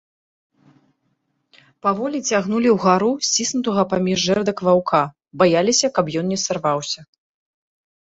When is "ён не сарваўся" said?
6.23-6.99